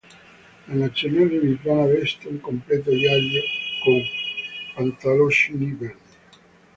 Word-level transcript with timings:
La 0.67 0.73
nazionale 0.73 1.37
lituana 1.39 1.85
veste 1.85 2.27
un 2.27 2.39
completo 2.39 2.89
giallo 2.97 3.39
con 3.85 4.01
pantaloncini 4.73 5.73
verdi. 5.75 6.17